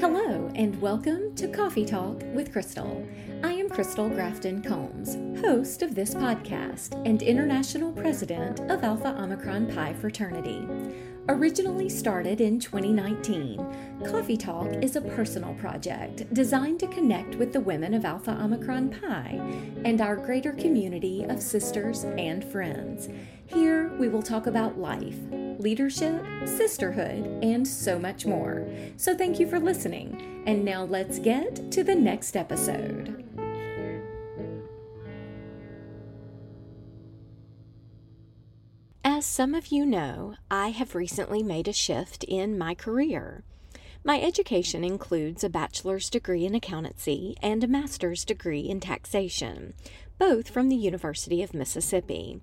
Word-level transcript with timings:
Hello, 0.00 0.50
and 0.54 0.80
welcome 0.80 1.34
to 1.34 1.46
Coffee 1.46 1.84
Talk 1.84 2.22
with 2.32 2.52
Crystal. 2.52 3.06
I 3.44 3.52
am 3.52 3.68
Crystal 3.68 4.08
Grafton 4.08 4.62
Combs, 4.62 5.18
host 5.42 5.82
of 5.82 5.94
this 5.94 6.14
podcast 6.14 6.94
and 7.06 7.22
international 7.22 7.92
president 7.92 8.60
of 8.70 8.82
Alpha 8.82 9.14
Omicron 9.20 9.66
Pi 9.66 9.92
Fraternity. 9.92 10.66
Originally 11.28 11.90
started 11.90 12.40
in 12.40 12.58
2019, 12.58 14.02
Coffee 14.06 14.38
Talk 14.38 14.72
is 14.82 14.96
a 14.96 15.02
personal 15.02 15.52
project 15.56 16.32
designed 16.32 16.80
to 16.80 16.86
connect 16.86 17.34
with 17.34 17.52
the 17.52 17.60
women 17.60 17.92
of 17.92 18.06
Alpha 18.06 18.30
Omicron 18.42 18.88
Pi 19.02 19.38
and 19.84 20.00
our 20.00 20.16
greater 20.16 20.52
community 20.52 21.24
of 21.24 21.42
sisters 21.42 22.04
and 22.16 22.42
friends. 22.42 23.10
Here 23.44 23.92
we 23.98 24.08
will 24.08 24.22
talk 24.22 24.46
about 24.46 24.78
life, 24.78 25.18
leadership, 25.60 26.24
sisterhood, 26.46 27.24
and 27.42 27.66
so 27.66 27.98
much 27.98 28.26
more. 28.26 28.66
So 28.96 29.16
thank 29.16 29.38
you 29.38 29.46
for 29.46 29.60
listening. 29.60 30.42
And 30.46 30.64
now 30.64 30.84
let's 30.84 31.18
get 31.18 31.70
to 31.72 31.84
the 31.84 31.94
next 31.94 32.36
episode. 32.36 33.16
As 39.04 39.26
some 39.26 39.54
of 39.54 39.66
you 39.66 39.84
know, 39.84 40.34
I 40.50 40.70
have 40.70 40.94
recently 40.94 41.42
made 41.42 41.68
a 41.68 41.74
shift 41.74 42.24
in 42.24 42.56
my 42.56 42.74
career. 42.74 43.44
My 44.02 44.18
education 44.18 44.82
includes 44.82 45.44
a 45.44 45.50
bachelor's 45.50 46.08
degree 46.08 46.46
in 46.46 46.54
accountancy 46.54 47.36
and 47.42 47.62
a 47.62 47.68
master's 47.68 48.24
degree 48.24 48.60
in 48.60 48.80
taxation, 48.80 49.74
both 50.18 50.48
from 50.48 50.70
the 50.70 50.76
University 50.76 51.42
of 51.42 51.52
Mississippi. 51.52 52.40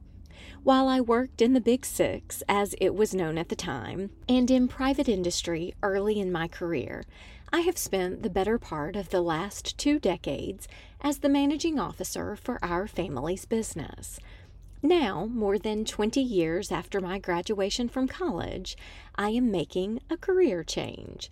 While 0.64 0.88
I 0.88 1.02
worked 1.02 1.42
in 1.42 1.54
the 1.54 1.62
Big 1.62 1.86
Six, 1.86 2.44
as 2.48 2.76
it 2.80 2.96
was 2.96 3.14
known 3.14 3.38
at 3.38 3.50
the 3.50 3.56
time, 3.56 4.12
and 4.28 4.50
in 4.52 4.68
private 4.68 5.10
industry 5.10 5.74
early 5.82 6.20
in 6.20 6.32
my 6.32 6.48
career, 6.48 7.04
I 7.52 7.62
have 7.62 7.78
spent 7.78 8.24
the 8.24 8.30
better 8.30 8.58
part 8.58 8.96
of 8.96 9.10
the 9.10 9.22
last 9.22 9.78
two 9.78 10.00
decades 10.00 10.68
as 11.00 11.20
the 11.20 11.30
managing 11.30 11.80
officer 11.80 12.36
for 12.36 12.60
our 12.64 12.88
family's 12.88 13.46
business. 13.46 14.20
Now, 14.84 15.26
more 15.26 15.58
than 15.58 15.86
20 15.86 16.22
years 16.22 16.72
after 16.72 17.02
my 17.02 17.20
graduation 17.20 17.90
from 17.90 18.08
college, 18.08 18.78
I 19.16 19.30
am 19.30 19.50
making 19.50 20.02
a 20.10 20.18
career 20.18 20.64
change. 20.64 21.32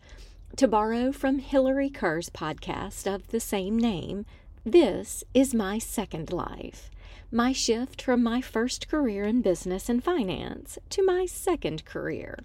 To 0.57 0.67
borrow 0.67 1.11
from 1.11 1.39
Hillary 1.39 1.89
Kerr's 1.89 2.29
podcast 2.29 3.13
of 3.13 3.27
the 3.27 3.39
same 3.39 3.77
name, 3.77 4.25
this 4.63 5.23
is 5.33 5.53
my 5.53 5.77
second 5.77 6.31
life. 6.31 6.89
My 7.31 7.51
shift 7.51 8.01
from 8.01 8.21
my 8.21 8.39
first 8.39 8.87
career 8.87 9.25
in 9.25 9.41
business 9.41 9.89
and 9.89 10.03
finance 10.03 10.77
to 10.91 11.03
my 11.03 11.25
second 11.25 11.83
career. 11.83 12.39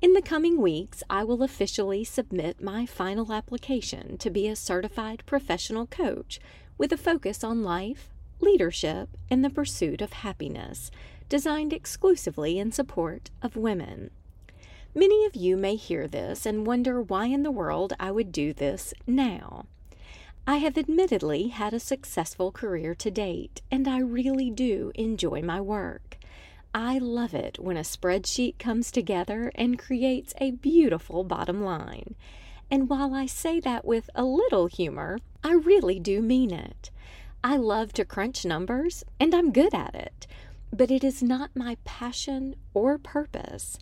In 0.00 0.12
the 0.12 0.22
coming 0.22 0.60
weeks, 0.60 1.02
I 1.10 1.24
will 1.24 1.42
officially 1.42 2.04
submit 2.04 2.62
my 2.62 2.86
final 2.86 3.32
application 3.32 4.16
to 4.18 4.30
be 4.30 4.46
a 4.46 4.56
certified 4.56 5.24
professional 5.26 5.86
coach 5.86 6.38
with 6.78 6.92
a 6.92 6.96
focus 6.96 7.42
on 7.42 7.62
life, 7.62 8.08
leadership, 8.40 9.16
and 9.30 9.44
the 9.44 9.50
pursuit 9.50 10.00
of 10.00 10.12
happiness, 10.12 10.90
designed 11.28 11.72
exclusively 11.72 12.58
in 12.58 12.70
support 12.70 13.30
of 13.42 13.56
women. 13.56 14.10
Many 14.94 15.26
of 15.26 15.34
you 15.34 15.56
may 15.56 15.74
hear 15.74 16.06
this 16.06 16.46
and 16.46 16.66
wonder 16.66 17.02
why 17.02 17.26
in 17.26 17.42
the 17.42 17.50
world 17.50 17.94
I 17.98 18.10
would 18.10 18.30
do 18.30 18.52
this 18.52 18.94
now. 19.06 19.66
I 20.46 20.56
have 20.58 20.76
admittedly 20.76 21.48
had 21.48 21.72
a 21.72 21.80
successful 21.80 22.52
career 22.52 22.94
to 22.96 23.10
date, 23.10 23.62
and 23.70 23.88
I 23.88 23.96
really 23.98 24.50
do 24.50 24.92
enjoy 24.94 25.40
my 25.40 25.58
work. 25.58 26.18
I 26.74 26.98
love 26.98 27.32
it 27.32 27.58
when 27.58 27.78
a 27.78 27.80
spreadsheet 27.80 28.58
comes 28.58 28.90
together 28.90 29.50
and 29.54 29.78
creates 29.78 30.34
a 30.36 30.50
beautiful 30.50 31.24
bottom 31.24 31.64
line. 31.64 32.14
And 32.70 32.90
while 32.90 33.14
I 33.14 33.24
say 33.24 33.58
that 33.60 33.86
with 33.86 34.10
a 34.14 34.24
little 34.24 34.66
humor, 34.66 35.18
I 35.42 35.54
really 35.54 35.98
do 35.98 36.20
mean 36.20 36.52
it. 36.52 36.90
I 37.42 37.56
love 37.56 37.94
to 37.94 38.04
crunch 38.04 38.44
numbers, 38.44 39.02
and 39.18 39.34
I'm 39.34 39.50
good 39.50 39.72
at 39.72 39.94
it, 39.94 40.26
but 40.70 40.90
it 40.90 41.02
is 41.02 41.22
not 41.22 41.56
my 41.56 41.78
passion 41.84 42.56
or 42.74 42.98
purpose. 42.98 43.78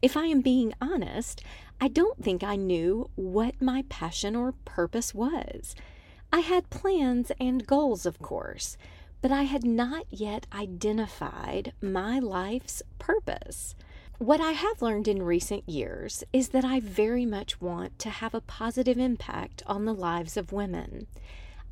If 0.00 0.16
I 0.16 0.26
am 0.26 0.42
being 0.42 0.74
honest, 0.80 1.42
I 1.80 1.88
don't 1.88 2.22
think 2.22 2.44
I 2.44 2.54
knew 2.54 3.10
what 3.16 3.60
my 3.60 3.84
passion 3.88 4.36
or 4.36 4.52
purpose 4.64 5.12
was. 5.12 5.74
I 6.34 6.40
had 6.40 6.68
plans 6.68 7.30
and 7.38 7.64
goals, 7.64 8.04
of 8.04 8.18
course, 8.18 8.76
but 9.22 9.30
I 9.30 9.44
had 9.44 9.62
not 9.62 10.04
yet 10.10 10.48
identified 10.52 11.72
my 11.80 12.18
life's 12.18 12.82
purpose. 12.98 13.76
What 14.18 14.40
I 14.40 14.50
have 14.50 14.82
learned 14.82 15.06
in 15.06 15.22
recent 15.22 15.68
years 15.68 16.24
is 16.32 16.48
that 16.48 16.64
I 16.64 16.80
very 16.80 17.24
much 17.24 17.60
want 17.60 18.00
to 18.00 18.10
have 18.10 18.34
a 18.34 18.40
positive 18.40 18.98
impact 18.98 19.62
on 19.68 19.84
the 19.84 19.94
lives 19.94 20.36
of 20.36 20.50
women. 20.50 21.06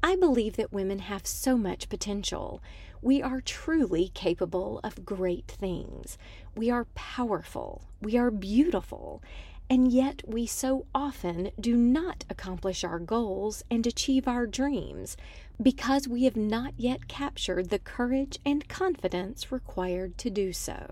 I 0.00 0.14
believe 0.14 0.54
that 0.54 0.72
women 0.72 1.00
have 1.00 1.26
so 1.26 1.58
much 1.58 1.88
potential. 1.88 2.62
We 3.00 3.20
are 3.20 3.40
truly 3.40 4.12
capable 4.14 4.78
of 4.84 5.04
great 5.04 5.48
things. 5.48 6.16
We 6.54 6.70
are 6.70 6.86
powerful. 6.94 7.82
We 8.00 8.16
are 8.16 8.30
beautiful. 8.30 9.24
And 9.70 9.90
yet, 9.90 10.22
we 10.26 10.46
so 10.46 10.86
often 10.94 11.50
do 11.58 11.76
not 11.76 12.24
accomplish 12.28 12.84
our 12.84 12.98
goals 12.98 13.64
and 13.70 13.86
achieve 13.86 14.28
our 14.28 14.46
dreams 14.46 15.16
because 15.62 16.06
we 16.06 16.24
have 16.24 16.36
not 16.36 16.74
yet 16.76 17.08
captured 17.08 17.70
the 17.70 17.78
courage 17.78 18.38
and 18.44 18.68
confidence 18.68 19.50
required 19.50 20.18
to 20.18 20.30
do 20.30 20.52
so. 20.52 20.90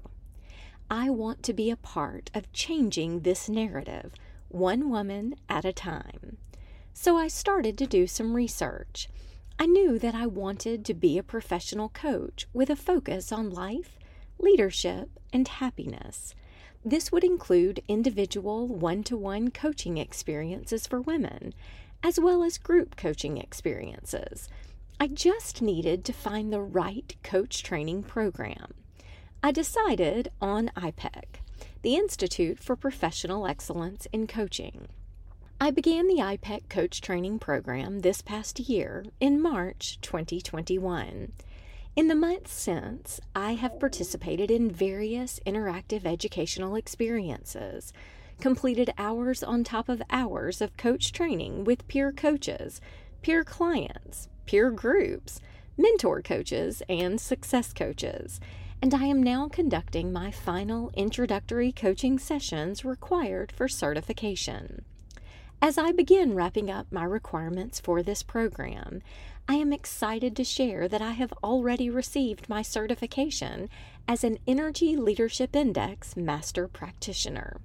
I 0.91 1.11
want 1.11 1.43
to 1.45 1.53
be 1.53 1.71
a 1.71 1.77
part 1.77 2.31
of 2.35 2.53
changing 2.53 3.21
this 3.21 3.49
narrative, 3.49 4.13
one 4.49 4.91
woman 4.91 5.35
at 5.49 5.65
a 5.65 5.73
time. 5.73 6.39
So 6.93 7.17
I 7.17 7.29
started 7.29 7.79
to 7.79 7.87
do 7.87 8.07
some 8.07 8.35
research. 8.35 9.09
I 9.59 9.67
knew 9.67 9.99
that 9.99 10.15
I 10.15 10.27
wanted 10.27 10.85
to 10.87 10.95
be 10.95 11.19
a 11.19 11.23
professional 11.23 11.91
coach 11.91 12.47
with 12.53 12.71
a 12.71 12.77
focus 12.77 13.31
on 13.31 13.51
life, 13.51 13.99
leadership, 14.39 15.11
and 15.33 15.47
happiness. 15.47 16.35
This 16.85 17.13
would 17.13 17.25
include 17.25 17.83
individual 17.89 18.67
one 18.67 19.03
to 19.05 19.17
one 19.17 19.51
coaching 19.51 19.99
experiences 19.99 20.87
for 20.87 21.01
women, 21.01 21.53
as 22.03 22.19
well 22.19 22.43
as 22.43 22.57
group 22.57 22.97
coaching 22.97 23.37
experiences. 23.37 24.49
I 24.99 25.07
just 25.07 25.61
needed 25.61 26.07
to 26.07 26.15
find 26.15 26.51
the 26.51 26.63
right 26.63 27.15
coach 27.23 27.63
training 27.63 28.05
program. 28.05 28.73
I 29.43 29.53
decided 29.53 30.31
on 30.41 30.71
IPEC, 30.77 31.41
the 31.83 31.97
Institute 31.97 32.59
for 32.59 32.77
Professional 32.77 33.47
Excellence 33.47 34.07
in 34.13 34.27
Coaching. 34.27 34.89
I 35.61 35.71
began 35.71 36.09
the 36.09 36.23
IPEC 36.23 36.71
coach 36.71 37.03
training 37.03 37.41
program 37.41 38.01
this 38.01 38.23
past 38.23 38.59
year 38.59 39.05
in 39.21 39.43
March 39.43 39.99
2021. 40.01 41.33
In 41.97 42.07
the 42.07 42.15
months 42.15 42.53
since, 42.53 43.21
I 43.35 43.55
have 43.55 43.81
participated 43.81 44.49
in 44.49 44.71
various 44.71 45.41
interactive 45.45 46.07
educational 46.07 46.77
experiences, 46.77 47.93
completed 48.41 48.95
hours 48.97 49.43
on 49.43 49.65
top 49.65 49.89
of 49.89 50.01
hours 50.09 50.61
of 50.61 50.77
coach 50.77 51.11
training 51.11 51.65
with 51.65 51.89
peer 51.89 52.13
coaches, 52.13 52.81
peer 53.23 53.43
clients, 53.43 54.29
peer 54.47 54.71
groups, 54.71 55.41
mentor 55.77 56.23
coaches, 56.23 56.81
and 56.89 57.21
success 57.21 57.73
coaches, 57.73 58.39
and 58.81 58.95
I 58.95 59.07
am 59.07 59.23
now 59.23 59.49
conducting 59.49 60.13
my 60.13 60.31
final 60.31 60.93
introductory 60.95 61.73
coaching 61.73 62.21
sessions 62.21 62.85
required 62.85 63.51
for 63.51 63.67
certification. 63.67 64.85
As 65.61 65.77
I 65.77 65.93
begin 65.93 66.35
wrapping 66.35 66.71
up 66.71 66.87
my 66.91 67.05
requirements 67.05 67.81
for 67.81 68.03
this 68.03 68.23
program, 68.23 69.03
I 69.49 69.55
am 69.55 69.73
excited 69.73 70.37
to 70.37 70.45
share 70.45 70.87
that 70.89 71.03
I 71.03 71.13
have 71.13 71.33
already 71.43 71.91
received 71.91 72.49
my 72.49 72.63
certification 72.63 73.69
as 74.07 74.23
an 74.25 74.39
Energy 74.47 74.97
Leadership 74.97 75.57
Index 75.57 76.17
Master 76.17 76.69
Practitioner. 76.69 77.61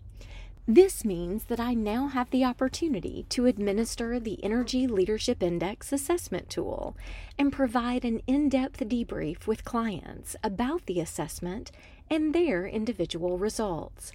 This 0.68 1.06
means 1.06 1.44
that 1.44 1.60
I 1.60 1.76
now 1.76 2.08
have 2.08 2.32
the 2.32 2.44
opportunity 2.44 3.28
to 3.30 3.46
administer 3.46 4.20
the 4.20 4.44
Energy 4.44 4.88
Leadership 4.88 5.44
Index 5.44 5.94
assessment 5.94 6.50
tool 6.50 6.98
and 7.38 7.54
provide 7.54 8.04
an 8.04 8.20
in 8.26 8.50
depth 8.50 8.80
debrief 8.80 9.46
with 9.46 9.64
clients 9.64 10.36
about 10.44 10.88
the 10.88 11.00
assessment 11.00 11.72
and 12.10 12.34
their 12.34 12.66
individual 12.66 13.38
results. 13.38 14.12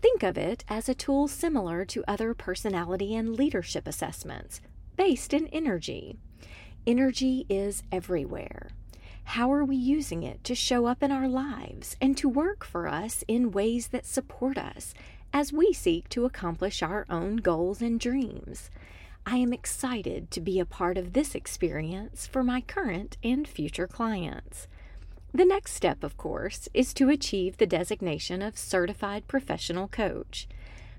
Think 0.00 0.22
of 0.22 0.38
it 0.38 0.64
as 0.68 0.88
a 0.88 0.94
tool 0.94 1.26
similar 1.26 1.84
to 1.86 2.04
other 2.06 2.32
personality 2.32 3.16
and 3.16 3.36
leadership 3.36 3.88
assessments, 3.88 4.60
based 4.96 5.34
in 5.34 5.48
energy. 5.48 6.16
Energy 6.86 7.44
is 7.48 7.82
everywhere. 7.92 8.70
How 9.24 9.52
are 9.52 9.64
we 9.64 9.76
using 9.76 10.22
it 10.22 10.42
to 10.44 10.54
show 10.54 10.86
up 10.86 11.02
in 11.02 11.12
our 11.12 11.28
lives 11.28 11.96
and 12.00 12.16
to 12.16 12.28
work 12.28 12.64
for 12.64 12.88
us 12.88 13.22
in 13.28 13.50
ways 13.50 13.88
that 13.88 14.06
support 14.06 14.56
us 14.56 14.94
as 15.32 15.52
we 15.52 15.74
seek 15.74 16.08
to 16.08 16.24
accomplish 16.24 16.82
our 16.82 17.04
own 17.10 17.36
goals 17.36 17.82
and 17.82 18.00
dreams? 18.00 18.70
I 19.26 19.36
am 19.36 19.52
excited 19.52 20.30
to 20.30 20.40
be 20.40 20.58
a 20.58 20.64
part 20.64 20.96
of 20.96 21.12
this 21.12 21.34
experience 21.34 22.26
for 22.26 22.42
my 22.42 22.62
current 22.62 23.18
and 23.22 23.46
future 23.46 23.86
clients. 23.86 24.66
The 25.34 25.44
next 25.44 25.74
step, 25.74 26.02
of 26.02 26.16
course, 26.16 26.70
is 26.72 26.94
to 26.94 27.10
achieve 27.10 27.58
the 27.58 27.66
designation 27.66 28.40
of 28.40 28.56
Certified 28.56 29.28
Professional 29.28 29.88
Coach. 29.88 30.48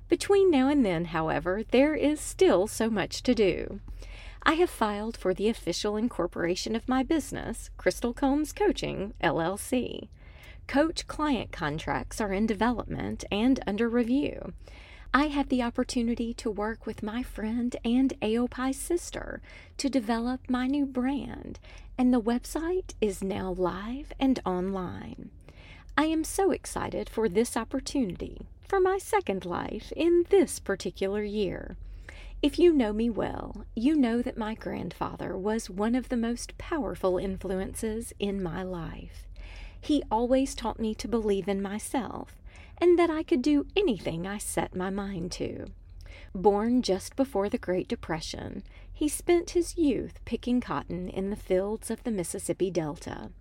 Between 0.07 0.51
now 0.51 0.67
and 0.67 0.85
then, 0.85 1.05
however, 1.05 1.63
there 1.71 1.95
is 1.95 2.19
still 2.19 2.67
so 2.67 2.91
much 2.91 3.23
to 3.23 3.33
do. 3.33 3.79
I 4.43 4.53
have 4.53 4.69
filed 4.69 5.17
for 5.17 5.33
the 5.33 5.49
official 5.49 5.97
incorporation 5.97 6.75
of 6.75 6.87
my 6.87 7.03
business, 7.03 7.69
Crystal 7.77 8.13
Combs 8.13 8.53
Coaching, 8.53 9.13
LLC. 9.21 10.07
Coach 10.67 11.07
client 11.07 11.51
contracts 11.51 12.21
are 12.21 12.31
in 12.31 12.45
development 12.45 13.25
and 13.31 13.59
under 13.67 13.89
review. 13.89 14.53
I 15.13 15.27
had 15.27 15.49
the 15.49 15.63
opportunity 15.63 16.33
to 16.35 16.51
work 16.51 16.85
with 16.85 17.03
my 17.03 17.23
friend 17.23 17.75
and 17.83 18.13
AOPI 18.21 18.73
sister 18.73 19.41
to 19.77 19.89
develop 19.89 20.41
my 20.49 20.67
new 20.67 20.85
brand, 20.85 21.59
and 21.97 22.13
the 22.13 22.21
website 22.21 22.93
is 23.01 23.23
now 23.23 23.51
live 23.51 24.13
and 24.19 24.39
online. 24.45 25.31
I 25.97 26.05
am 26.05 26.23
so 26.23 26.51
excited 26.51 27.09
for 27.09 27.27
this 27.27 27.57
opportunity, 27.57 28.45
for 28.67 28.79
my 28.79 28.99
second 28.99 29.45
life 29.45 29.91
in 29.95 30.25
this 30.29 30.59
particular 30.59 31.23
year. 31.23 31.75
If 32.41 32.57
you 32.57 32.71
know 32.71 32.93
me 32.93 33.09
well, 33.09 33.65
you 33.75 33.97
know 33.97 34.21
that 34.21 34.37
my 34.37 34.55
grandfather 34.55 35.35
was 35.35 35.69
one 35.69 35.93
of 35.93 36.07
the 36.07 36.15
most 36.15 36.57
powerful 36.57 37.17
influences 37.17 38.13
in 38.17 38.41
my 38.41 38.63
life. 38.63 39.27
He 39.81 40.03
always 40.09 40.55
taught 40.55 40.79
me 40.79 40.95
to 40.95 41.07
believe 41.09 41.49
in 41.49 41.61
myself 41.61 42.41
and 42.77 42.97
that 42.97 43.09
I 43.09 43.23
could 43.23 43.41
do 43.41 43.67
anything 43.75 44.25
I 44.25 44.37
set 44.37 44.73
my 44.73 44.89
mind 44.89 45.33
to. 45.33 45.65
Born 46.33 46.81
just 46.81 47.17
before 47.17 47.49
the 47.49 47.57
Great 47.57 47.89
Depression, 47.89 48.63
he 48.93 49.09
spent 49.09 49.49
his 49.49 49.77
youth 49.77 50.23
picking 50.23 50.61
cotton 50.61 51.09
in 51.09 51.31
the 51.31 51.35
fields 51.35 51.91
of 51.91 52.03
the 52.03 52.11
Mississippi 52.11 52.71
Delta. 52.71 53.31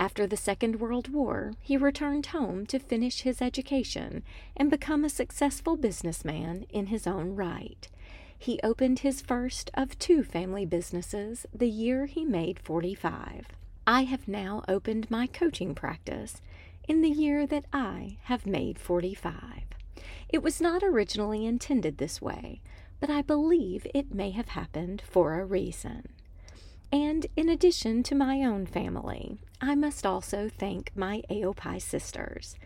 After 0.00 0.26
the 0.26 0.36
Second 0.36 0.80
World 0.80 1.12
War, 1.12 1.52
he 1.60 1.76
returned 1.76 2.26
home 2.26 2.66
to 2.66 2.80
finish 2.80 3.20
his 3.20 3.40
education 3.40 4.24
and 4.56 4.68
become 4.68 5.04
a 5.04 5.08
successful 5.08 5.76
businessman 5.76 6.66
in 6.70 6.86
his 6.86 7.06
own 7.06 7.36
right. 7.36 7.88
He 8.42 8.58
opened 8.64 8.98
his 8.98 9.20
first 9.20 9.70
of 9.74 9.96
two 10.00 10.24
family 10.24 10.66
businesses 10.66 11.46
the 11.54 11.68
year 11.68 12.06
he 12.06 12.24
made 12.24 12.58
45. 12.58 13.46
I 13.86 14.02
have 14.02 14.26
now 14.26 14.64
opened 14.66 15.08
my 15.08 15.28
coaching 15.28 15.76
practice 15.76 16.42
in 16.88 17.02
the 17.02 17.08
year 17.08 17.46
that 17.46 17.66
I 17.72 18.16
have 18.24 18.44
made 18.44 18.80
45. 18.80 19.62
It 20.28 20.42
was 20.42 20.60
not 20.60 20.82
originally 20.82 21.46
intended 21.46 21.98
this 21.98 22.20
way, 22.20 22.60
but 22.98 23.08
I 23.08 23.22
believe 23.22 23.86
it 23.94 24.12
may 24.12 24.30
have 24.32 24.48
happened 24.48 25.04
for 25.08 25.38
a 25.38 25.44
reason. 25.44 26.08
And 26.90 27.28
in 27.36 27.48
addition 27.48 28.02
to 28.02 28.16
my 28.16 28.42
own 28.42 28.66
family, 28.66 29.38
I 29.64 29.76
must 29.76 30.04
also 30.04 30.48
thank 30.48 30.90
my 30.96 31.22
AOPI 31.30 31.80
sisters. 31.80 32.56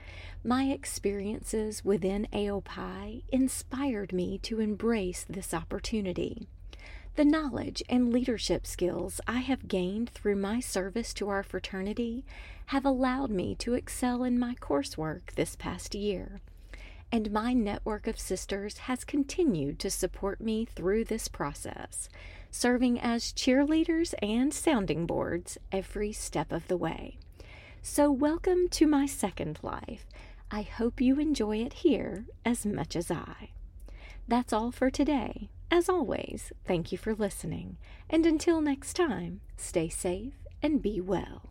My 0.43 0.65
experiences 0.65 1.85
within 1.85 2.27
AOPI 2.33 3.23
inspired 3.31 4.15
me 4.15 4.39
to 4.39 4.61
embrace 4.61 5.27
this 5.29 5.53
opportunity. 5.53 6.49
The 7.17 7.27
knowledge 7.27 7.83
and 7.91 8.11
leadership 8.11 8.67
skills 8.67 9.21
I 9.27 9.41
have 9.41 9.69
gained 9.69 10.09
through 10.09 10.37
my 10.37 10.59
service 10.61 11.13
to 11.15 11.29
our 11.29 11.43
fraternity 11.43 12.25
have 12.67 12.87
allowed 12.87 13.31
me 13.31 13.55
to 13.57 13.75
excel 13.75 14.25
in 14.25 14.39
my 14.39 14.55
coursework 14.55 15.33
this 15.35 15.55
past 15.55 15.95
year, 15.95 16.41
and 17.13 17.31
my 17.31 17.53
network 17.53 18.07
of 18.07 18.19
sisters 18.19 18.79
has 18.79 19.05
continued 19.05 19.79
to 19.81 19.91
support 19.91 20.41
me 20.41 20.65
through 20.65 21.05
this 21.05 21.29
process, 21.29 22.09
serving 22.57 22.99
as 22.99 23.35
cheerleaders 23.35 24.15
and 24.23 24.53
sounding 24.53 25.05
boards 25.07 25.59
every 25.71 26.11
step 26.11 26.51
of 26.51 26.67
the 26.69 26.77
way. 26.77 27.19
So, 27.83 28.11
welcome 28.11 28.69
to 28.71 28.87
my 28.87 29.05
second 29.05 29.59
life. 29.63 30.07
I 30.51 30.63
hope 30.63 31.01
you 31.01 31.21
enjoy 31.21 31.59
it 31.59 31.75
here 31.75 32.25
as 32.45 32.65
much 32.65 32.97
as 32.97 33.11
I. 33.11 33.51
That's 34.27 34.55
all 34.55 34.73
for 34.73 34.91
today. 34.91 35.51
As 35.71 35.89
always, 35.89 36.53
thank 36.67 36.93
you 36.93 36.99
for 36.99 37.15
listening, 37.15 37.77
and 38.09 38.25
until 38.25 38.61
next 38.61 38.95
time, 38.95 39.41
stay 39.57 39.89
safe 39.91 40.35
and 40.63 40.81
be 40.81 41.01
well. 41.01 41.51